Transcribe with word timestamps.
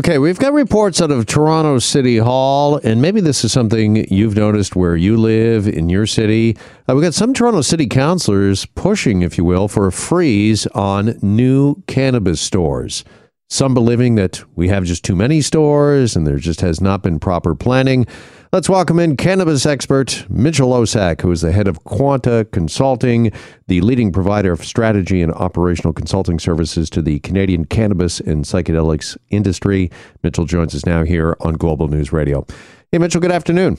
Okay, 0.00 0.16
we've 0.16 0.38
got 0.38 0.54
reports 0.54 1.02
out 1.02 1.10
of 1.10 1.26
Toronto 1.26 1.78
City 1.78 2.16
Hall, 2.16 2.76
and 2.82 3.02
maybe 3.02 3.20
this 3.20 3.44
is 3.44 3.52
something 3.52 3.96
you've 4.10 4.34
noticed 4.34 4.74
where 4.74 4.96
you 4.96 5.14
live 5.18 5.68
in 5.68 5.90
your 5.90 6.06
city. 6.06 6.56
Uh, 6.88 6.94
we've 6.94 7.02
got 7.02 7.12
some 7.12 7.34
Toronto 7.34 7.60
City 7.60 7.86
councilors 7.86 8.64
pushing, 8.64 9.20
if 9.20 9.36
you 9.36 9.44
will, 9.44 9.68
for 9.68 9.86
a 9.86 9.92
freeze 9.92 10.66
on 10.68 11.18
new 11.20 11.82
cannabis 11.86 12.40
stores. 12.40 13.04
Some 13.50 13.74
believing 13.74 14.14
that 14.14 14.42
we 14.56 14.68
have 14.68 14.84
just 14.84 15.04
too 15.04 15.14
many 15.14 15.42
stores 15.42 16.16
and 16.16 16.26
there 16.26 16.38
just 16.38 16.62
has 16.62 16.80
not 16.80 17.02
been 17.02 17.20
proper 17.20 17.54
planning. 17.54 18.06
Let's 18.52 18.68
welcome 18.68 18.98
in 18.98 19.16
cannabis 19.16 19.64
expert 19.64 20.26
Mitchell 20.28 20.70
Osak, 20.70 21.20
who 21.20 21.30
is 21.30 21.40
the 21.40 21.52
head 21.52 21.68
of 21.68 21.84
Quanta 21.84 22.48
Consulting, 22.50 23.30
the 23.68 23.80
leading 23.80 24.10
provider 24.10 24.50
of 24.50 24.64
strategy 24.64 25.22
and 25.22 25.32
operational 25.34 25.92
consulting 25.92 26.40
services 26.40 26.90
to 26.90 27.00
the 27.00 27.20
Canadian 27.20 27.64
cannabis 27.64 28.18
and 28.18 28.44
psychedelics 28.44 29.16
industry. 29.28 29.88
Mitchell 30.24 30.46
joins 30.46 30.74
us 30.74 30.84
now 30.84 31.04
here 31.04 31.36
on 31.42 31.54
Global 31.54 31.86
News 31.86 32.12
Radio. 32.12 32.44
Hey, 32.90 32.98
Mitchell, 32.98 33.20
good 33.20 33.30
afternoon. 33.30 33.78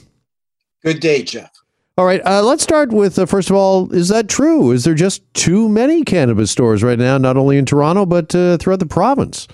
Good 0.86 1.02
day, 1.02 1.22
Jeff. 1.24 1.52
All 1.98 2.06
right, 2.06 2.26
uh, 2.26 2.42
let's 2.42 2.64
start 2.64 2.94
with 2.94 3.20
uh, 3.20 3.26
first 3.26 3.50
of 3.50 3.58
all, 3.58 3.92
is 3.92 4.08
that 4.08 4.30
true? 4.30 4.72
Is 4.72 4.86
there 4.86 4.96
just 4.96 5.22
too 5.34 5.68
many 5.68 6.06
cannabis 6.06 6.50
stores 6.50 6.82
right 6.82 6.98
now, 6.98 7.18
not 7.18 7.36
only 7.36 7.58
in 7.58 7.66
Toronto, 7.66 8.06
but 8.06 8.34
uh, 8.34 8.56
throughout 8.56 8.80
the 8.80 8.86
province? 8.86 9.50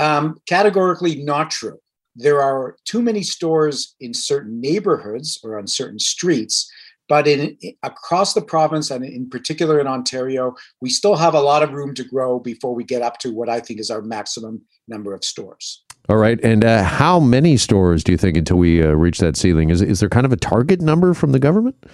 Um, 0.00 0.40
categorically 0.46 1.22
not 1.22 1.52
true 1.52 1.78
there 2.22 2.42
are 2.42 2.76
too 2.84 3.02
many 3.02 3.22
stores 3.22 3.94
in 4.00 4.14
certain 4.14 4.60
neighborhoods 4.60 5.38
or 5.42 5.58
on 5.58 5.66
certain 5.66 5.98
streets 5.98 6.70
but 7.10 7.26
in 7.26 7.58
across 7.82 8.34
the 8.34 8.40
province 8.40 8.88
and 8.88 9.04
in 9.04 9.28
particular 9.28 9.80
in 9.80 9.88
Ontario, 9.88 10.54
we 10.80 10.88
still 10.88 11.16
have 11.16 11.34
a 11.34 11.40
lot 11.40 11.64
of 11.64 11.72
room 11.72 11.92
to 11.94 12.04
grow 12.04 12.38
before 12.38 12.72
we 12.72 12.84
get 12.84 13.02
up 13.02 13.18
to 13.18 13.32
what 13.32 13.48
I 13.48 13.58
think 13.58 13.80
is 13.80 13.90
our 13.90 14.00
maximum 14.00 14.62
number 14.86 15.12
of 15.12 15.24
stores. 15.24 15.82
All 16.08 16.18
right, 16.18 16.38
and 16.44 16.64
uh, 16.64 16.84
how 16.84 17.18
many 17.18 17.56
stores 17.56 18.04
do 18.04 18.12
you 18.12 18.16
think 18.16 18.36
until 18.36 18.58
we 18.58 18.80
uh, 18.80 18.92
reach 18.92 19.18
that 19.18 19.36
ceiling? 19.36 19.70
Is 19.70 19.82
is 19.82 19.98
there 19.98 20.08
kind 20.08 20.24
of 20.24 20.32
a 20.32 20.36
target 20.36 20.80
number 20.80 21.12
from 21.12 21.32
the 21.32 21.40
government? 21.40 21.84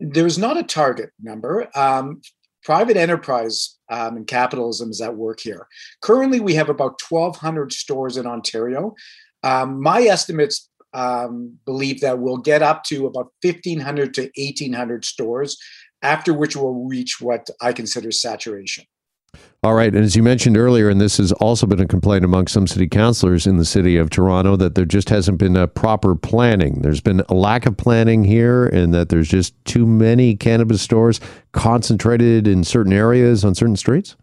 There's 0.00 0.38
not 0.38 0.56
a 0.56 0.64
target 0.64 1.10
number. 1.22 1.68
Um, 1.76 2.20
private 2.64 2.96
enterprise 2.96 3.78
um, 3.90 4.16
and 4.16 4.26
capitalism 4.26 4.90
is 4.90 5.00
at 5.00 5.14
work 5.14 5.38
here. 5.38 5.68
Currently, 6.02 6.40
we 6.40 6.54
have 6.54 6.68
about 6.68 7.00
1,200 7.08 7.72
stores 7.72 8.16
in 8.16 8.26
Ontario. 8.26 8.96
Um, 9.44 9.80
my 9.80 10.02
estimates 10.02 10.68
um, 10.94 11.58
believe 11.66 12.00
that 12.00 12.18
we'll 12.18 12.38
get 12.38 12.62
up 12.62 12.82
to 12.84 13.06
about 13.06 13.32
1,500 13.42 14.14
to 14.14 14.22
1,800 14.36 15.04
stores, 15.04 15.56
after 16.02 16.32
which 16.32 16.56
we'll 16.56 16.86
reach 16.86 17.20
what 17.20 17.48
I 17.60 17.72
consider 17.72 18.10
saturation. 18.10 18.84
All 19.62 19.74
right. 19.74 19.94
And 19.94 20.04
as 20.04 20.14
you 20.14 20.22
mentioned 20.22 20.56
earlier, 20.56 20.88
and 20.88 21.00
this 21.00 21.16
has 21.16 21.32
also 21.32 21.66
been 21.66 21.80
a 21.80 21.86
complaint 21.86 22.24
among 22.24 22.46
some 22.46 22.66
city 22.66 22.86
councilors 22.86 23.46
in 23.46 23.56
the 23.56 23.64
city 23.64 23.96
of 23.96 24.10
Toronto, 24.10 24.56
that 24.56 24.74
there 24.74 24.84
just 24.84 25.08
hasn't 25.08 25.38
been 25.38 25.56
a 25.56 25.66
proper 25.66 26.14
planning. 26.14 26.82
There's 26.82 27.00
been 27.00 27.22
a 27.28 27.34
lack 27.34 27.66
of 27.66 27.76
planning 27.76 28.24
here, 28.24 28.66
and 28.66 28.92
that 28.94 29.08
there's 29.08 29.28
just 29.28 29.54
too 29.64 29.86
many 29.86 30.36
cannabis 30.36 30.82
stores 30.82 31.18
concentrated 31.52 32.46
in 32.46 32.62
certain 32.62 32.92
areas 32.92 33.44
on 33.44 33.54
certain 33.54 33.76
streets? 33.76 34.16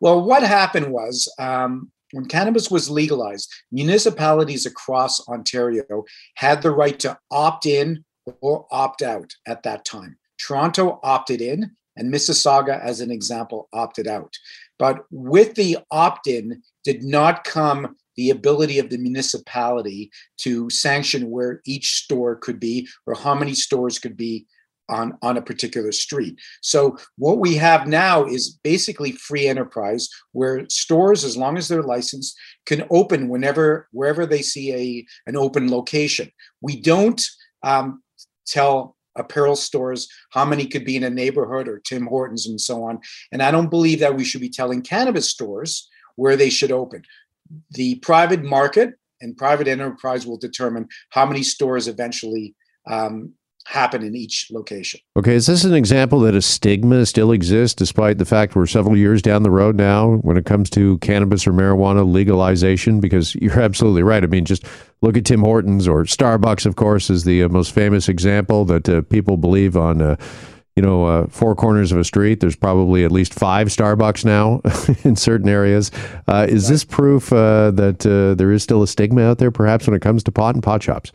Well, 0.00 0.22
what 0.22 0.42
happened 0.42 0.92
was 0.92 1.32
um, 1.38 1.90
when 2.12 2.26
cannabis 2.26 2.70
was 2.70 2.90
legalized, 2.90 3.52
municipalities 3.70 4.66
across 4.66 5.26
Ontario 5.28 6.04
had 6.36 6.62
the 6.62 6.70
right 6.70 6.98
to 7.00 7.18
opt 7.30 7.66
in 7.66 8.04
or 8.40 8.66
opt 8.70 9.02
out 9.02 9.32
at 9.46 9.62
that 9.64 9.84
time. 9.84 10.16
Toronto 10.38 11.00
opted 11.02 11.40
in, 11.40 11.72
and 11.96 12.12
Mississauga, 12.12 12.80
as 12.80 13.00
an 13.00 13.10
example, 13.10 13.68
opted 13.72 14.06
out. 14.06 14.34
But 14.78 15.04
with 15.10 15.54
the 15.54 15.78
opt 15.90 16.26
in 16.26 16.62
did 16.84 17.02
not 17.02 17.44
come 17.44 17.96
the 18.16 18.30
ability 18.30 18.78
of 18.78 18.90
the 18.90 18.98
municipality 18.98 20.10
to 20.38 20.68
sanction 20.68 21.30
where 21.30 21.62
each 21.64 22.02
store 22.02 22.36
could 22.36 22.60
be 22.60 22.88
or 23.06 23.14
how 23.14 23.34
many 23.34 23.54
stores 23.54 23.98
could 23.98 24.16
be 24.16 24.46
on, 24.88 25.16
on 25.22 25.36
a 25.36 25.42
particular 25.42 25.92
street. 25.92 26.38
So 26.60 26.96
what 27.16 27.38
we 27.38 27.54
have 27.56 27.86
now 27.86 28.24
is 28.24 28.58
basically 28.62 29.12
free 29.12 29.46
enterprise 29.46 30.08
where 30.32 30.68
stores, 30.68 31.24
as 31.24 31.36
long 31.36 31.56
as 31.56 31.68
they're 31.68 31.82
licensed, 31.82 32.36
can 32.66 32.84
open 32.90 33.28
whenever 33.28 33.88
wherever 33.92 34.26
they 34.26 34.42
see 34.42 34.72
a 34.72 35.06
an 35.26 35.36
open 35.36 35.70
location. 35.70 36.30
We 36.60 36.80
don't 36.80 37.22
um, 37.62 38.02
tell 38.46 38.96
apparel 39.16 39.56
stores 39.56 40.08
how 40.30 40.44
many 40.44 40.66
could 40.66 40.84
be 40.84 40.96
in 40.96 41.04
a 41.04 41.10
neighborhood 41.10 41.68
or 41.68 41.78
Tim 41.78 42.06
Hortons 42.06 42.46
and 42.46 42.60
so 42.60 42.84
on. 42.84 43.00
And 43.30 43.42
I 43.42 43.50
don't 43.50 43.70
believe 43.70 44.00
that 44.00 44.16
we 44.16 44.24
should 44.24 44.40
be 44.40 44.48
telling 44.48 44.82
cannabis 44.82 45.30
stores 45.30 45.88
where 46.16 46.36
they 46.36 46.50
should 46.50 46.72
open. 46.72 47.02
The 47.72 47.96
private 47.96 48.42
market 48.42 48.94
and 49.20 49.36
private 49.36 49.68
enterprise 49.68 50.26
will 50.26 50.38
determine 50.38 50.88
how 51.10 51.26
many 51.26 51.42
stores 51.42 51.88
eventually 51.88 52.54
um, 52.86 53.34
happen 53.66 54.02
in 54.02 54.14
each 54.14 54.48
location. 54.50 55.00
Okay, 55.16 55.34
is 55.34 55.46
this 55.46 55.64
an 55.64 55.74
example 55.74 56.20
that 56.20 56.34
a 56.34 56.42
stigma 56.42 57.06
still 57.06 57.32
exists 57.32 57.74
despite 57.74 58.18
the 58.18 58.24
fact 58.24 58.56
we're 58.56 58.66
several 58.66 58.96
years 58.96 59.22
down 59.22 59.42
the 59.42 59.50
road 59.50 59.76
now 59.76 60.16
when 60.16 60.36
it 60.36 60.46
comes 60.46 60.68
to 60.70 60.98
cannabis 60.98 61.46
or 61.46 61.52
marijuana 61.52 62.10
legalization? 62.10 63.00
Because 63.00 63.34
you're 63.36 63.60
absolutely 63.60 64.02
right. 64.02 64.24
I 64.24 64.26
mean, 64.26 64.44
just 64.44 64.64
look 65.00 65.16
at 65.16 65.24
Tim 65.24 65.40
Hortons 65.40 65.86
or 65.86 66.04
Starbucks, 66.04 66.66
of 66.66 66.76
course, 66.76 67.10
is 67.10 67.24
the 67.24 67.44
uh, 67.44 67.48
most 67.48 67.72
famous 67.72 68.08
example 68.08 68.64
that 68.66 68.88
uh, 68.88 69.02
people 69.02 69.36
believe 69.36 69.76
on. 69.76 70.02
Uh, 70.02 70.16
you 70.74 70.82
know, 70.82 71.04
uh, 71.04 71.26
four 71.26 71.54
corners 71.54 71.92
of 71.92 71.98
a 71.98 72.04
street, 72.04 72.40
there's 72.40 72.56
probably 72.56 73.04
at 73.04 73.12
least 73.12 73.34
five 73.34 73.68
Starbucks 73.68 74.24
now 74.24 74.62
in 75.04 75.16
certain 75.16 75.46
areas. 75.46 75.90
Uh, 76.26 76.46
is 76.48 76.66
this 76.66 76.82
proof 76.82 77.30
uh, 77.30 77.70
that 77.72 77.98
there 78.38 78.50
is 78.50 78.62
still 78.62 78.82
a 78.82 78.86
stigma 78.86 79.20
out 79.20 79.36
there, 79.36 79.50
perhaps, 79.50 79.86
when 79.86 79.94
it 79.94 80.00
comes 80.00 80.22
to 80.22 80.32
pot 80.32 80.54
and 80.54 80.64
pot 80.64 80.82
shops? 80.82 81.12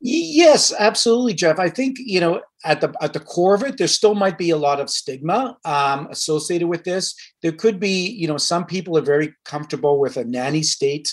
Yes, 0.00 0.72
absolutely, 0.78 1.34
Jeff. 1.34 1.58
I 1.58 1.68
think 1.68 1.96
you 1.98 2.20
know 2.20 2.40
at 2.64 2.80
the 2.80 2.94
at 3.00 3.12
the 3.12 3.20
core 3.20 3.54
of 3.54 3.62
it, 3.64 3.78
there 3.78 3.88
still 3.88 4.14
might 4.14 4.38
be 4.38 4.50
a 4.50 4.56
lot 4.56 4.80
of 4.80 4.90
stigma 4.90 5.56
um, 5.64 6.06
associated 6.10 6.68
with 6.68 6.84
this. 6.84 7.14
There 7.42 7.52
could 7.52 7.80
be, 7.80 8.08
you 8.08 8.28
know, 8.28 8.36
some 8.36 8.64
people 8.64 8.96
are 8.96 9.02
very 9.02 9.34
comfortable 9.44 9.98
with 9.98 10.16
a 10.16 10.24
nanny 10.24 10.62
state, 10.62 11.12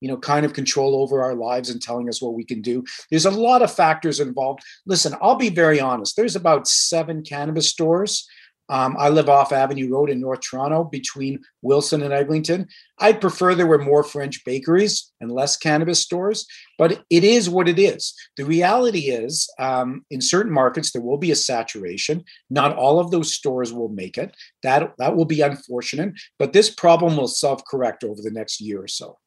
you 0.00 0.08
know, 0.08 0.16
kind 0.16 0.46
of 0.46 0.54
control 0.54 0.96
over 0.96 1.22
our 1.22 1.34
lives 1.34 1.68
and 1.68 1.82
telling 1.82 2.08
us 2.08 2.22
what 2.22 2.34
we 2.34 2.44
can 2.44 2.62
do. 2.62 2.82
There's 3.10 3.26
a 3.26 3.30
lot 3.30 3.60
of 3.60 3.74
factors 3.74 4.20
involved. 4.20 4.60
Listen, 4.86 5.14
I'll 5.20 5.36
be 5.36 5.50
very 5.50 5.78
honest. 5.78 6.16
There's 6.16 6.36
about 6.36 6.66
seven 6.66 7.22
cannabis 7.22 7.68
stores 7.68 8.26
um, 8.68 8.96
I 8.98 9.10
live 9.10 9.28
off 9.28 9.52
Avenue 9.52 9.90
Road 9.90 10.10
in 10.10 10.20
North 10.20 10.40
Toronto 10.40 10.84
between 10.84 11.40
Wilson 11.62 12.02
and 12.02 12.12
Eglinton. 12.12 12.66
I'd 12.98 13.20
prefer 13.20 13.54
there 13.54 13.66
were 13.66 13.78
more 13.78 14.02
French 14.02 14.44
bakeries 14.44 15.12
and 15.20 15.30
less 15.30 15.56
cannabis 15.56 16.00
stores, 16.00 16.46
but 16.78 17.04
it 17.10 17.24
is 17.24 17.50
what 17.50 17.68
it 17.68 17.78
is. 17.78 18.14
The 18.36 18.44
reality 18.44 19.10
is, 19.10 19.48
um, 19.58 20.04
in 20.10 20.20
certain 20.20 20.52
markets, 20.52 20.92
there 20.92 21.02
will 21.02 21.18
be 21.18 21.30
a 21.30 21.36
saturation. 21.36 22.24
Not 22.48 22.76
all 22.76 22.98
of 22.98 23.10
those 23.10 23.34
stores 23.34 23.72
will 23.72 23.90
make 23.90 24.16
it. 24.16 24.34
That, 24.62 24.92
that 24.98 25.14
will 25.16 25.26
be 25.26 25.42
unfortunate, 25.42 26.14
but 26.38 26.52
this 26.52 26.70
problem 26.70 27.16
will 27.16 27.28
self 27.28 27.64
correct 27.66 28.04
over 28.04 28.22
the 28.22 28.30
next 28.30 28.60
year 28.60 28.82
or 28.82 28.88
so. 28.88 29.18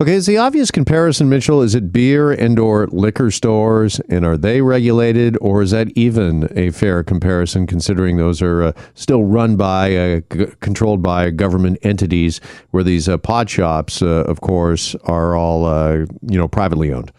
Okay, 0.00 0.14
is 0.14 0.26
the 0.26 0.36
obvious 0.36 0.70
comparison, 0.70 1.28
Mitchell? 1.28 1.60
Is 1.60 1.74
it 1.74 1.90
beer 1.92 2.30
and/or 2.30 2.86
liquor 2.92 3.32
stores, 3.32 3.98
and 4.08 4.24
are 4.24 4.36
they 4.36 4.62
regulated, 4.62 5.36
or 5.40 5.60
is 5.60 5.72
that 5.72 5.90
even 5.96 6.48
a 6.54 6.70
fair 6.70 7.02
comparison, 7.02 7.66
considering 7.66 8.16
those 8.16 8.40
are 8.40 8.62
uh, 8.62 8.72
still 8.94 9.24
run 9.24 9.56
by, 9.56 9.96
uh, 9.96 10.20
g- 10.32 10.46
controlled 10.60 11.02
by 11.02 11.30
government 11.30 11.78
entities, 11.82 12.40
where 12.70 12.84
these 12.84 13.08
uh, 13.08 13.18
pot 13.18 13.50
shops, 13.50 14.00
uh, 14.00 14.22
of 14.28 14.40
course, 14.40 14.94
are 15.02 15.34
all 15.34 15.64
uh, 15.64 16.06
you 16.22 16.38
know 16.38 16.46
privately 16.46 16.92
owned? 16.92 17.10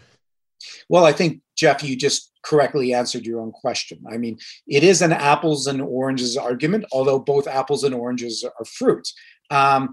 Well, 0.88 1.04
I 1.04 1.12
think 1.12 1.42
Jeff, 1.58 1.84
you 1.84 1.96
just 1.96 2.32
correctly 2.42 2.94
answered 2.94 3.26
your 3.26 3.42
own 3.42 3.52
question. 3.52 4.02
I 4.10 4.16
mean, 4.16 4.38
it 4.66 4.84
is 4.84 5.02
an 5.02 5.12
apples 5.12 5.66
and 5.66 5.82
oranges 5.82 6.34
argument, 6.38 6.86
although 6.92 7.18
both 7.18 7.46
apples 7.46 7.84
and 7.84 7.94
oranges 7.94 8.42
are 8.42 8.64
fruit. 8.64 9.06
Um, 9.50 9.90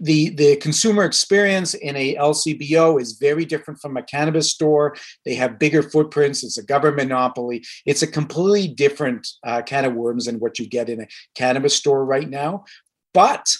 the 0.00 0.30
the 0.30 0.56
consumer 0.56 1.04
experience 1.04 1.74
in 1.74 1.94
a 1.94 2.16
LCBO 2.16 3.00
is 3.00 3.18
very 3.18 3.44
different 3.44 3.80
from 3.80 3.96
a 3.96 4.02
cannabis 4.02 4.50
store. 4.50 4.96
They 5.24 5.34
have 5.34 5.58
bigger 5.58 5.82
footprints. 5.82 6.42
It's 6.42 6.58
a 6.58 6.64
government 6.64 7.10
monopoly. 7.10 7.64
It's 7.86 8.02
a 8.02 8.06
completely 8.06 8.68
different 8.68 9.28
uh, 9.46 9.62
can 9.62 9.84
of 9.84 9.94
worms 9.94 10.26
than 10.26 10.40
what 10.40 10.58
you 10.58 10.66
get 10.66 10.88
in 10.88 11.02
a 11.02 11.08
cannabis 11.34 11.74
store 11.74 12.04
right 12.04 12.28
now. 12.28 12.64
But 13.12 13.54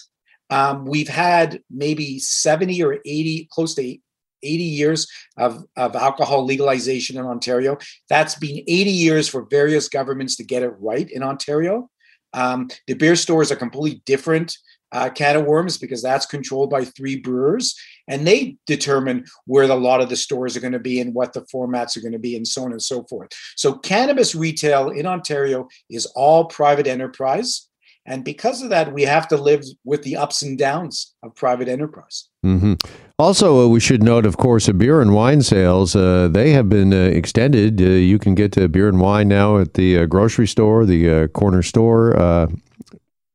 um, 0.49 0.85
we've 0.85 1.07
had 1.07 1.61
maybe 1.69 2.19
70 2.19 2.83
or 2.83 2.99
80, 3.05 3.47
close 3.51 3.73
to 3.75 3.97
80 4.43 4.63
years 4.63 5.07
of, 5.37 5.63
of 5.77 5.95
alcohol 5.95 6.45
legalization 6.45 7.17
in 7.17 7.25
Ontario. 7.25 7.77
That's 8.09 8.35
been 8.35 8.57
80 8.67 8.91
years 8.91 9.27
for 9.27 9.47
various 9.49 9.87
governments 9.87 10.35
to 10.37 10.43
get 10.43 10.63
it 10.63 10.73
right 10.79 11.09
in 11.09 11.23
Ontario. 11.23 11.89
Um, 12.33 12.69
the 12.87 12.93
beer 12.95 13.15
stores 13.15 13.51
are 13.51 13.57
completely 13.57 14.01
different 14.05 14.57
uh, 14.91 15.09
can 15.09 15.35
of 15.35 15.45
worms 15.45 15.77
because 15.77 16.01
that's 16.01 16.25
controlled 16.25 16.69
by 16.69 16.83
three 16.83 17.17
brewers 17.17 17.75
and 18.07 18.25
they 18.27 18.57
determine 18.65 19.25
where 19.45 19.67
the, 19.67 19.73
a 19.73 19.75
lot 19.75 20.01
of 20.01 20.09
the 20.09 20.15
stores 20.15 20.57
are 20.57 20.59
going 20.59 20.73
to 20.73 20.79
be 20.79 20.99
and 20.99 21.13
what 21.13 21.33
the 21.33 21.41
formats 21.41 21.95
are 21.95 22.01
going 22.01 22.11
to 22.11 22.19
be 22.19 22.35
and 22.35 22.47
so 22.47 22.63
on 22.63 22.71
and 22.71 22.81
so 22.81 23.03
forth 23.03 23.29
so 23.55 23.73
cannabis 23.73 24.35
retail 24.35 24.89
in 24.89 25.05
ontario 25.05 25.67
is 25.89 26.05
all 26.07 26.45
private 26.45 26.87
enterprise 26.87 27.67
and 28.05 28.23
because 28.23 28.61
of 28.61 28.69
that 28.69 28.93
we 28.93 29.03
have 29.03 29.27
to 29.27 29.37
live 29.37 29.63
with 29.83 30.03
the 30.03 30.17
ups 30.17 30.41
and 30.41 30.57
downs 30.57 31.13
of 31.23 31.35
private 31.35 31.67
enterprise 31.67 32.29
Mm-hmm. 32.45 32.73
Also, 33.19 33.63
uh, 33.63 33.67
we 33.67 33.79
should 33.79 34.01
note, 34.01 34.25
of 34.25 34.37
course, 34.37 34.67
uh, 34.67 34.73
beer 34.73 34.99
and 34.99 35.13
wine 35.13 35.43
sales. 35.43 35.95
Uh, 35.95 36.27
they 36.27 36.51
have 36.51 36.69
been 36.69 36.91
uh, 36.91 36.97
extended. 36.97 37.79
Uh, 37.79 37.85
you 37.85 38.17
can 38.17 38.33
get 38.33 38.55
beer 38.71 38.87
and 38.87 38.99
wine 38.99 39.27
now 39.27 39.59
at 39.59 39.75
the 39.75 40.07
grocery 40.07 40.47
store, 40.47 40.85
the 40.85 41.27
corner 41.33 41.61
store. 41.61 42.47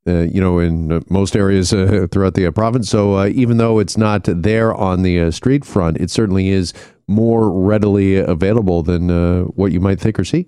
Uh, 0.09 0.21
you 0.21 0.41
know, 0.41 0.61
in 0.61 0.93
uh, 0.93 1.01
most 1.09 1.35
areas 1.35 1.73
uh, 1.75 2.07
throughout 2.13 2.35
the 2.35 2.51
province. 2.53 2.89
So 2.89 3.27
even 3.27 3.57
though 3.57 3.81
it's 3.81 3.97
not 3.97 4.23
there 4.25 4.73
on 4.73 5.03
the 5.03 5.33
street 5.33 5.65
front, 5.65 5.97
it 5.97 6.11
certainly 6.11 6.49
is 6.51 6.73
more 7.09 7.51
readily 7.51 8.17
available 8.17 8.83
than 8.83 9.09
what 9.57 9.73
you 9.73 9.81
might 9.81 10.01
think 10.01 10.19
or 10.19 10.25
see. 10.25 10.47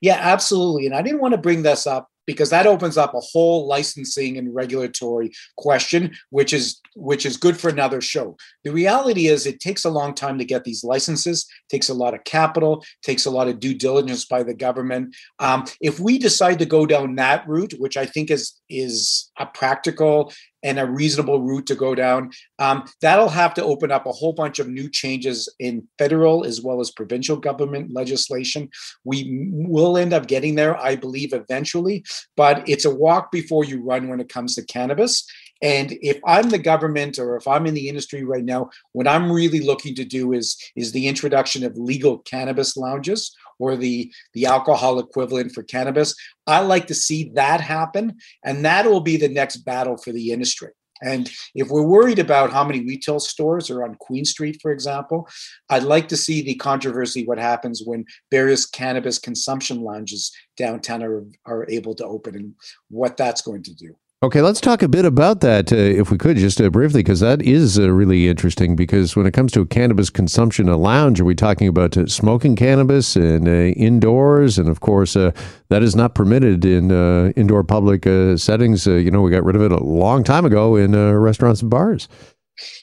Yeah, 0.00 0.18
absolutely. 0.20 0.86
And 0.86 0.94
I 0.94 1.02
didn't 1.02 1.20
want 1.20 1.32
to 1.32 1.38
bring 1.38 1.62
this 1.62 1.86
up 1.86 2.11
because 2.26 2.50
that 2.50 2.66
opens 2.66 2.96
up 2.96 3.14
a 3.14 3.20
whole 3.20 3.66
licensing 3.66 4.38
and 4.38 4.54
regulatory 4.54 5.32
question 5.56 6.14
which 6.30 6.52
is 6.52 6.80
which 6.94 7.24
is 7.24 7.36
good 7.36 7.58
for 7.58 7.68
another 7.68 8.00
show. 8.00 8.36
The 8.64 8.72
reality 8.72 9.28
is 9.28 9.46
it 9.46 9.60
takes 9.60 9.84
a 9.84 9.90
long 9.90 10.14
time 10.14 10.38
to 10.38 10.44
get 10.44 10.64
these 10.64 10.84
licenses 10.84 11.46
takes 11.70 11.88
a 11.88 11.94
lot 11.94 12.14
of 12.14 12.24
capital 12.24 12.84
takes 13.02 13.26
a 13.26 13.30
lot 13.30 13.48
of 13.48 13.60
due 13.60 13.74
diligence 13.74 14.24
by 14.24 14.42
the 14.42 14.54
government. 14.54 15.14
Um, 15.38 15.64
if 15.80 15.98
we 16.00 16.18
decide 16.18 16.58
to 16.58 16.66
go 16.66 16.86
down 16.86 17.14
that 17.16 17.46
route 17.48 17.74
which 17.78 17.96
i 17.96 18.06
think 18.06 18.30
is 18.30 18.60
is 18.68 19.30
a 19.38 19.46
practical 19.46 20.32
and 20.62 20.78
a 20.78 20.86
reasonable 20.86 21.40
route 21.40 21.66
to 21.66 21.74
go 21.74 21.94
down. 21.94 22.30
Um, 22.58 22.84
that'll 23.00 23.28
have 23.28 23.54
to 23.54 23.64
open 23.64 23.90
up 23.90 24.06
a 24.06 24.12
whole 24.12 24.32
bunch 24.32 24.58
of 24.58 24.68
new 24.68 24.88
changes 24.88 25.48
in 25.58 25.88
federal 25.98 26.44
as 26.44 26.60
well 26.62 26.80
as 26.80 26.90
provincial 26.90 27.36
government 27.36 27.92
legislation. 27.92 28.68
We 29.04 29.48
will 29.52 29.96
end 29.96 30.12
up 30.12 30.26
getting 30.26 30.54
there, 30.54 30.76
I 30.76 30.96
believe, 30.96 31.32
eventually, 31.32 32.04
but 32.36 32.68
it's 32.68 32.84
a 32.84 32.94
walk 32.94 33.32
before 33.32 33.64
you 33.64 33.82
run 33.82 34.08
when 34.08 34.20
it 34.20 34.28
comes 34.28 34.54
to 34.54 34.64
cannabis. 34.64 35.26
And 35.62 35.96
if 36.02 36.18
I'm 36.26 36.50
the 36.50 36.58
government 36.58 37.18
or 37.18 37.36
if 37.36 37.46
I'm 37.46 37.66
in 37.66 37.74
the 37.74 37.88
industry 37.88 38.24
right 38.24 38.44
now, 38.44 38.70
what 38.92 39.06
I'm 39.06 39.30
really 39.30 39.60
looking 39.60 39.94
to 39.94 40.04
do 40.04 40.32
is, 40.32 40.56
is 40.74 40.90
the 40.90 41.06
introduction 41.06 41.64
of 41.64 41.78
legal 41.78 42.18
cannabis 42.18 42.76
lounges 42.76 43.34
or 43.60 43.76
the, 43.76 44.12
the 44.34 44.46
alcohol 44.46 44.98
equivalent 44.98 45.52
for 45.52 45.62
cannabis. 45.62 46.16
I 46.48 46.60
like 46.60 46.88
to 46.88 46.94
see 46.94 47.30
that 47.34 47.60
happen. 47.60 48.16
And 48.44 48.64
that 48.64 48.86
will 48.86 49.00
be 49.00 49.16
the 49.16 49.28
next 49.28 49.58
battle 49.58 49.96
for 49.96 50.10
the 50.10 50.32
industry. 50.32 50.70
And 51.04 51.30
if 51.54 51.68
we're 51.68 51.82
worried 51.82 52.20
about 52.20 52.52
how 52.52 52.64
many 52.64 52.80
retail 52.80 53.18
stores 53.18 53.70
are 53.70 53.82
on 53.84 53.96
Queen 53.96 54.24
Street, 54.24 54.58
for 54.62 54.70
example, 54.70 55.28
I'd 55.68 55.82
like 55.82 56.08
to 56.08 56.16
see 56.16 56.42
the 56.42 56.54
controversy 56.54 57.24
what 57.26 57.38
happens 57.38 57.82
when 57.84 58.04
various 58.30 58.66
cannabis 58.66 59.18
consumption 59.18 59.82
lounges 59.82 60.32
downtown 60.56 61.02
are, 61.02 61.24
are 61.44 61.66
able 61.68 61.94
to 61.96 62.06
open 62.06 62.36
and 62.36 62.54
what 62.88 63.16
that's 63.16 63.42
going 63.42 63.64
to 63.64 63.74
do. 63.74 63.96
Okay, 64.24 64.40
let's 64.40 64.60
talk 64.60 64.82
a 64.82 64.88
bit 64.88 65.04
about 65.04 65.40
that, 65.40 65.72
uh, 65.72 65.76
if 65.76 66.12
we 66.12 66.16
could, 66.16 66.36
just 66.36 66.60
uh, 66.60 66.70
briefly, 66.70 67.00
because 67.00 67.18
that 67.18 67.42
is 67.42 67.76
uh, 67.76 67.90
really 67.90 68.28
interesting. 68.28 68.76
Because 68.76 69.16
when 69.16 69.26
it 69.26 69.32
comes 69.32 69.50
to 69.50 69.66
cannabis 69.66 70.10
consumption, 70.10 70.68
a 70.68 70.76
lounge, 70.76 71.20
are 71.20 71.24
we 71.24 71.34
talking 71.34 71.66
about 71.66 71.96
uh, 71.96 72.06
smoking 72.06 72.54
cannabis 72.54 73.16
and 73.16 73.48
uh, 73.48 73.50
indoors? 73.50 74.58
And 74.58 74.68
of 74.68 74.78
course, 74.78 75.16
uh, 75.16 75.32
that 75.70 75.82
is 75.82 75.96
not 75.96 76.14
permitted 76.14 76.64
in 76.64 76.92
indoor 77.32 77.64
public 77.64 78.04
settings. 78.38 78.86
you 78.86 79.10
know, 79.10 79.22
we 79.22 79.32
got 79.32 79.42
rid 79.42 79.56
of 79.56 79.62
it 79.62 79.72
a 79.72 79.82
long 79.82 80.22
time 80.22 80.44
ago 80.44 80.76
in 80.76 80.94
restaurants 81.18 81.60
and 81.60 81.70
bars. 81.70 82.06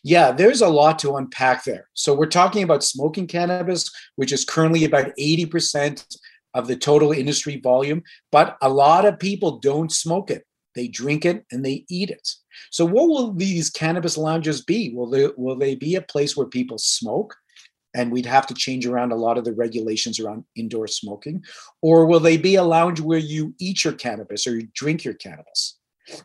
Yeah, 0.03 0.33
there's 0.33 0.59
a 0.59 0.67
lot 0.67 0.99
to 0.99 1.15
unpack 1.15 1.63
there. 1.63 1.87
So 1.93 2.13
we're 2.13 2.25
talking 2.25 2.63
about 2.63 2.83
smoking 2.83 3.27
cannabis, 3.27 3.89
which 4.17 4.33
is 4.33 4.43
currently 4.43 4.83
about 4.83 5.13
80% 5.17 6.05
of 6.53 6.67
the 6.67 6.75
total 6.75 7.13
industry 7.13 7.61
volume, 7.63 8.03
but 8.29 8.57
a 8.61 8.67
lot 8.67 9.05
of 9.05 9.17
people 9.17 9.59
don't 9.59 9.89
smoke 9.89 10.29
it 10.31 10.43
they 10.79 10.87
drink 10.87 11.25
it 11.25 11.45
and 11.51 11.65
they 11.65 11.83
eat 11.89 12.09
it. 12.09 12.27
So, 12.71 12.85
what 12.85 13.09
will 13.09 13.33
these 13.33 13.69
cannabis 13.69 14.17
lounges 14.17 14.63
be? 14.63 14.93
Will 14.95 15.09
they 15.09 15.27
will 15.35 15.57
they 15.57 15.75
be 15.75 15.95
a 15.95 16.01
place 16.01 16.37
where 16.37 16.47
people 16.47 16.77
smoke? 16.77 17.35
And 17.95 18.11
we'd 18.11 18.27
have 18.27 18.45
to 18.47 18.53
change 18.53 18.85
around 18.85 19.11
a 19.11 19.15
lot 19.15 19.37
of 19.39 19.45
the 19.45 19.53
regulations 19.53 20.19
around 20.19 20.45
indoor 20.55 20.87
smoking, 20.87 21.43
or 21.81 22.05
will 22.05 22.19
they 22.19 22.37
be 22.37 22.55
a 22.55 22.63
lounge 22.63 23.01
where 23.01 23.19
you 23.19 23.55
eat 23.59 23.83
your 23.83 23.93
cannabis 23.93 24.45
or 24.45 24.55
you 24.55 24.67
drink 24.73 25.03
your 25.03 25.15
cannabis? 25.15 25.79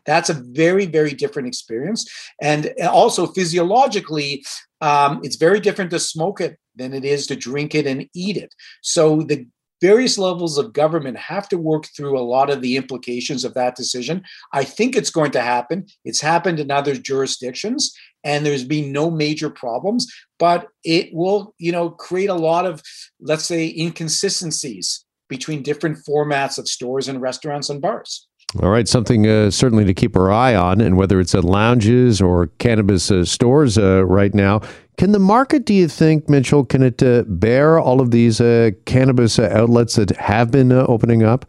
That's 0.05 0.29
a 0.29 0.41
very, 0.61 0.85
very 0.85 1.13
different 1.13 1.47
experience. 1.47 2.05
And 2.41 2.71
also 2.87 3.27
physiologically, 3.27 4.45
um, 4.81 5.21
it's 5.23 5.35
very 5.35 5.59
different 5.59 5.91
to 5.91 5.99
smoke 5.99 6.39
it 6.39 6.57
than 6.75 6.93
it 6.93 7.05
is 7.05 7.27
to 7.27 7.35
drink 7.35 7.73
it 7.75 7.87
and 7.87 8.07
eat 8.13 8.37
it. 8.37 8.53
So 8.81 9.21
the 9.21 9.47
various 9.81 10.17
levels 10.17 10.57
of 10.57 10.73
government 10.73 11.17
have 11.17 11.49
to 11.49 11.57
work 11.57 11.85
through 11.95 12.17
a 12.17 12.21
lot 12.21 12.49
of 12.49 12.61
the 12.61 12.77
implications 12.77 13.43
of 13.43 13.53
that 13.53 13.75
decision. 13.75 14.23
I 14.53 14.63
think 14.63 14.95
it's 14.95 15.09
going 15.09 15.31
to 15.31 15.41
happen. 15.41 15.85
It's 16.03 16.21
happened 16.21 16.59
in 16.59 16.71
other 16.71 16.95
jurisdictions 16.95 17.95
and 18.23 18.45
there's 18.45 18.63
been 18.63 18.91
no 18.91 19.11
major 19.11 19.49
problems, 19.49 20.11
but 20.39 20.67
it 20.83 21.13
will, 21.13 21.53
you 21.59 21.71
know, 21.71 21.89
create 21.89 22.29
a 22.29 22.33
lot 22.33 22.65
of 22.65 22.81
let's 23.19 23.45
say 23.45 23.73
inconsistencies 23.77 25.05
between 25.29 25.63
different 25.63 25.97
formats 26.07 26.57
of 26.57 26.67
stores 26.67 27.07
and 27.07 27.21
restaurants 27.21 27.69
and 27.69 27.81
bars. 27.81 28.27
All 28.63 28.69
right, 28.69 28.87
something 28.87 29.27
uh, 29.27 29.51
certainly 29.51 29.83
to 29.83 29.93
keep 29.93 30.15
our 30.15 30.31
eye 30.31 30.55
on, 30.55 30.79
and 30.79 30.95
whether 30.95 31.19
it's 31.19 31.35
at 31.35 31.43
lounges 31.43 32.21
or 32.21 32.47
cannabis 32.59 33.11
uh, 33.11 33.25
stores 33.25 33.77
uh, 33.77 34.05
right 34.05 34.33
now, 34.33 34.61
can 34.97 35.11
the 35.11 35.19
market, 35.19 35.65
do 35.65 35.73
you 35.73 35.89
think, 35.89 36.29
Mitchell, 36.29 36.63
can 36.63 36.81
it 36.81 37.03
uh, 37.03 37.23
bear 37.27 37.77
all 37.79 37.99
of 37.99 38.11
these 38.11 38.39
uh, 38.39 38.71
cannabis 38.85 39.37
uh, 39.39 39.49
outlets 39.51 39.95
that 39.95 40.11
have 40.11 40.51
been 40.51 40.71
opening 40.71 41.21
up? 41.21 41.45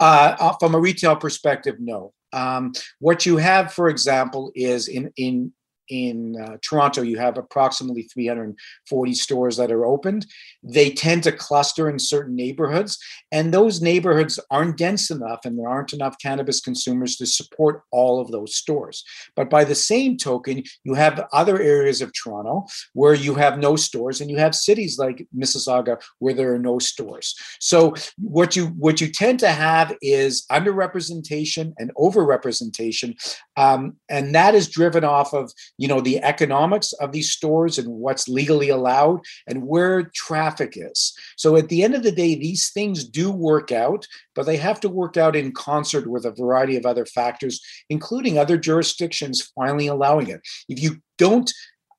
From 0.00 0.74
a 0.74 0.80
retail 0.80 1.14
perspective, 1.14 1.76
no. 1.78 2.12
Um, 2.32 2.72
what 2.98 3.24
you 3.24 3.36
have, 3.36 3.72
for 3.72 3.88
example, 3.88 4.50
is 4.56 4.88
in 4.88 5.12
in 5.16 5.52
in 5.90 6.36
uh, 6.40 6.56
Toronto, 6.62 7.02
you 7.02 7.18
have 7.18 7.36
approximately 7.36 8.04
340 8.04 9.14
stores 9.14 9.56
that 9.56 9.72
are 9.72 9.84
opened. 9.84 10.24
They 10.62 10.90
tend 10.90 11.24
to 11.24 11.32
cluster 11.32 11.90
in 11.90 11.98
certain 11.98 12.36
neighborhoods, 12.36 12.98
and 13.32 13.52
those 13.52 13.82
neighborhoods 13.82 14.38
aren't 14.50 14.78
dense 14.78 15.10
enough, 15.10 15.40
and 15.44 15.58
there 15.58 15.68
aren't 15.68 15.92
enough 15.92 16.16
cannabis 16.22 16.60
consumers 16.60 17.16
to 17.16 17.26
support 17.26 17.82
all 17.90 18.20
of 18.20 18.30
those 18.30 18.54
stores. 18.54 19.04
But 19.34 19.50
by 19.50 19.64
the 19.64 19.74
same 19.74 20.16
token, 20.16 20.62
you 20.84 20.94
have 20.94 21.26
other 21.32 21.60
areas 21.60 22.00
of 22.00 22.12
Toronto 22.12 22.66
where 22.94 23.14
you 23.14 23.34
have 23.34 23.58
no 23.58 23.76
stores, 23.76 24.20
and 24.20 24.30
you 24.30 24.38
have 24.38 24.54
cities 24.54 24.98
like 24.98 25.26
Mississauga 25.36 26.00
where 26.20 26.34
there 26.34 26.54
are 26.54 26.58
no 26.58 26.78
stores. 26.78 27.34
So 27.58 27.94
what 28.18 28.54
you 28.54 28.66
what 28.66 29.00
you 29.00 29.08
tend 29.08 29.40
to 29.40 29.50
have 29.50 29.96
is 30.00 30.46
underrepresentation 30.52 31.72
and 31.78 31.92
overrepresentation, 31.96 33.16
um, 33.56 33.96
and 34.08 34.34
that 34.34 34.54
is 34.54 34.68
driven 34.68 35.04
off 35.04 35.34
of 35.34 35.52
you 35.80 35.88
know 35.88 36.00
the 36.00 36.22
economics 36.22 36.92
of 36.94 37.10
these 37.10 37.32
stores 37.32 37.78
and 37.78 37.88
what's 37.88 38.28
legally 38.28 38.68
allowed 38.68 39.20
and 39.48 39.66
where 39.66 40.10
traffic 40.14 40.74
is 40.76 41.12
so 41.36 41.56
at 41.56 41.68
the 41.68 41.82
end 41.82 41.94
of 41.94 42.02
the 42.02 42.12
day 42.12 42.34
these 42.34 42.70
things 42.70 43.02
do 43.02 43.30
work 43.30 43.72
out 43.72 44.06
but 44.34 44.44
they 44.46 44.58
have 44.58 44.78
to 44.78 44.88
work 44.88 45.16
out 45.16 45.34
in 45.34 45.52
concert 45.52 46.08
with 46.08 46.24
a 46.24 46.32
variety 46.32 46.76
of 46.76 46.86
other 46.86 47.06
factors 47.06 47.60
including 47.88 48.38
other 48.38 48.58
jurisdictions 48.58 49.50
finally 49.56 49.86
allowing 49.86 50.28
it 50.28 50.40
if 50.68 50.80
you 50.82 50.96
don't 51.18 51.50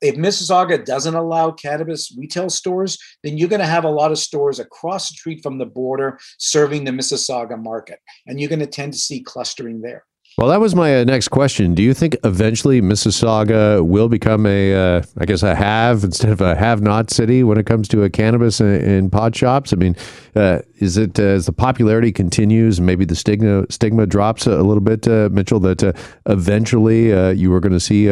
if 0.02 0.16
Mississauga 0.16 0.84
doesn't 0.84 1.14
allow 1.14 1.52
cannabis 1.52 2.12
retail 2.18 2.50
stores, 2.50 2.98
then 3.24 3.38
you're 3.38 3.48
going 3.48 3.60
to 3.62 3.68
have 3.68 3.84
a 3.84 3.90
lot 3.90 4.12
of 4.12 4.18
stores 4.18 4.60
across 4.60 5.10
the 5.10 5.14
street 5.14 5.44
from 5.44 5.60
the 5.60 5.66
border 5.68 6.18
serving 6.40 6.86
the 6.86 6.92
Mississauga 6.92 7.56
market. 7.62 8.00
And 8.26 8.40
you're 8.40 8.50
going 8.50 8.62
to 8.62 8.66
tend 8.66 8.94
to 8.94 9.00
see 9.00 9.22
clustering 9.22 9.82
there. 9.82 10.04
Well, 10.38 10.48
that 10.48 10.62
was 10.62 10.74
my 10.76 11.02
uh, 11.02 11.04
next 11.04 11.28
question. 11.28 11.76
Do 11.76 11.84
you 11.84 11.94
think 11.94 12.16
eventually 12.24 12.82
Mississauga 12.82 13.86
will 13.86 14.08
become 14.08 14.46
a, 14.46 14.74
uh, 14.74 15.04
I 15.18 15.26
guess, 15.26 15.44
a 15.44 15.54
have 15.54 16.04
instead 16.06 16.32
of 16.32 16.40
a 16.40 16.56
have-not 16.56 17.12
city 17.12 17.44
when 17.44 17.58
it 17.58 17.66
comes 17.66 17.88
to 17.90 18.04
a 18.04 18.10
cannabis 18.10 18.62
in, 18.62 18.68
in 18.68 19.10
pot 19.10 19.36
shops? 19.36 19.74
I 19.74 19.76
mean, 19.76 19.96
uh, 20.36 20.60
is 20.80 20.98
it 20.98 21.20
uh, 21.20 21.24
as 21.24 21.48
the 21.48 21.54
popularity 21.54 22.14
continues, 22.14 22.80
maybe 22.80 23.04
the 23.04 23.16
stigma 23.16 23.66
stigma 23.70 24.06
drops 24.06 24.48
a, 24.48 24.54
a 24.54 24.64
little 24.64 24.82
bit, 24.82 25.06
uh, 25.08 25.30
Mitchell? 25.32 25.60
That 25.60 25.84
uh, 25.84 25.92
eventually 26.28 27.08
you 27.38 27.54
are 27.54 27.60
going 27.60 27.74
to 27.74 27.80
see 27.80 28.08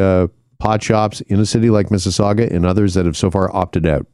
pot 0.59 0.83
shops 0.83 1.21
in 1.21 1.39
a 1.39 1.45
city 1.45 1.69
like 1.69 1.87
Mississauga 1.87 2.53
and 2.53 2.65
others 2.65 2.95
that 2.95 3.05
have 3.05 3.15
so 3.15 3.31
far 3.31 3.55
opted 3.55 3.87
out. 3.87 4.05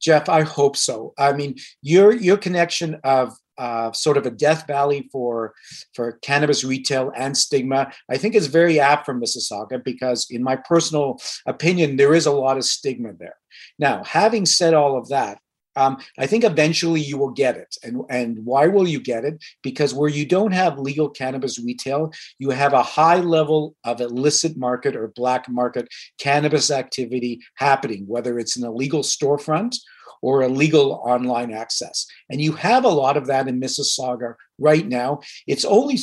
Jeff, 0.00 0.30
I 0.30 0.42
hope 0.42 0.78
so. 0.78 1.12
I 1.18 1.34
mean, 1.34 1.56
your 1.82 2.14
your 2.14 2.38
connection 2.38 2.98
of 3.04 3.36
uh, 3.60 3.92
sort 3.92 4.16
of 4.16 4.24
a 4.24 4.30
death 4.30 4.66
valley 4.66 5.08
for 5.12 5.54
for 5.94 6.12
cannabis 6.22 6.64
retail 6.64 7.12
and 7.14 7.36
stigma. 7.36 7.92
I 8.08 8.16
think 8.16 8.34
is 8.34 8.46
very 8.46 8.80
apt 8.80 9.04
for 9.04 9.14
Mississauga 9.14 9.84
because, 9.84 10.26
in 10.30 10.42
my 10.42 10.56
personal 10.56 11.20
opinion, 11.46 11.96
there 11.96 12.14
is 12.14 12.26
a 12.26 12.32
lot 12.32 12.56
of 12.56 12.64
stigma 12.64 13.12
there. 13.12 13.36
Now, 13.78 14.02
having 14.04 14.46
said 14.46 14.72
all 14.72 14.96
of 14.96 15.08
that, 15.10 15.38
um, 15.76 15.98
I 16.18 16.26
think 16.26 16.44
eventually 16.44 17.00
you 17.00 17.16
will 17.16 17.30
get 17.30 17.56
it. 17.56 17.76
And, 17.82 18.02
and 18.10 18.44
why 18.44 18.66
will 18.66 18.88
you 18.88 19.00
get 19.00 19.24
it? 19.24 19.42
Because 19.62 19.94
where 19.94 20.10
you 20.10 20.26
don't 20.26 20.52
have 20.52 20.78
legal 20.78 21.08
cannabis 21.08 21.58
retail, 21.58 22.12
you 22.38 22.50
have 22.50 22.72
a 22.72 22.82
high 22.82 23.20
level 23.20 23.76
of 23.84 24.00
illicit 24.00 24.56
market 24.56 24.96
or 24.96 25.08
black 25.08 25.48
market 25.48 25.88
cannabis 26.18 26.70
activity 26.70 27.40
happening, 27.56 28.04
whether 28.06 28.38
it's 28.38 28.56
an 28.56 28.64
illegal 28.64 29.02
storefront 29.02 29.76
or 30.22 30.42
illegal 30.42 31.02
online 31.04 31.52
access. 31.52 32.06
And 32.28 32.40
you 32.40 32.52
have 32.52 32.84
a 32.84 32.88
lot 32.88 33.16
of 33.16 33.26
that 33.26 33.48
in 33.48 33.60
Mississauga 33.60 34.34
right 34.58 34.86
now. 34.86 35.20
It's 35.46 35.64
only 35.64 35.98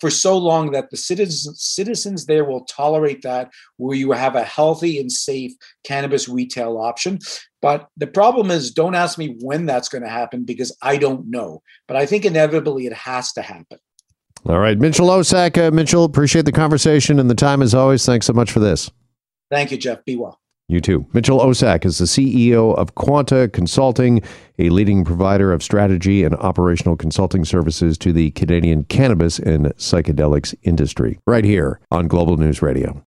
for 0.00 0.10
so 0.10 0.36
long 0.36 0.72
that 0.72 0.90
the 0.90 0.96
citizens 0.96 1.62
citizens 1.62 2.26
there 2.26 2.44
will 2.44 2.64
tolerate 2.64 3.22
that 3.22 3.50
where 3.76 3.96
you 3.96 4.12
have 4.12 4.36
a 4.36 4.44
healthy 4.44 4.98
and 4.98 5.10
safe 5.10 5.52
cannabis 5.84 6.28
retail 6.28 6.78
option. 6.78 7.18
But 7.60 7.88
the 7.96 8.06
problem 8.06 8.50
is 8.50 8.70
don't 8.70 8.94
ask 8.94 9.18
me 9.18 9.36
when 9.40 9.66
that's 9.66 9.88
going 9.88 10.04
to 10.04 10.08
happen 10.08 10.44
because 10.44 10.76
i 10.82 10.96
don't 10.96 11.28
know. 11.28 11.62
But 11.86 11.96
i 11.96 12.06
think 12.06 12.24
inevitably 12.24 12.86
it 12.86 12.94
has 12.94 13.32
to 13.34 13.42
happen. 13.42 13.78
All 14.46 14.60
right. 14.60 14.78
Mitchell 14.78 15.08
osak 15.08 15.58
uh, 15.58 15.70
mitchell 15.70 16.04
appreciate 16.04 16.44
the 16.44 16.52
conversation 16.52 17.18
and 17.18 17.28
the 17.28 17.34
time 17.34 17.62
as 17.62 17.74
always. 17.74 18.06
Thanks 18.06 18.26
so 18.26 18.32
much 18.32 18.50
for 18.50 18.60
this. 18.60 18.90
Thank 19.50 19.70
you 19.70 19.78
jeff. 19.78 20.04
Be 20.04 20.16
well 20.16 20.38
you 20.68 20.80
too. 20.80 21.06
Mitchell 21.12 21.40
Osak 21.40 21.84
is 21.84 21.98
the 21.98 22.04
CEO 22.04 22.76
of 22.76 22.94
Quanta 22.94 23.48
Consulting, 23.48 24.22
a 24.58 24.68
leading 24.68 25.04
provider 25.04 25.52
of 25.52 25.62
strategy 25.62 26.24
and 26.24 26.34
operational 26.36 26.96
consulting 26.96 27.44
services 27.44 27.96
to 27.98 28.12
the 28.12 28.30
Canadian 28.32 28.84
cannabis 28.84 29.38
and 29.38 29.66
psychedelics 29.76 30.54
industry, 30.62 31.18
right 31.26 31.44
here 31.44 31.80
on 31.90 32.06
Global 32.06 32.36
News 32.36 32.60
Radio. 32.60 33.02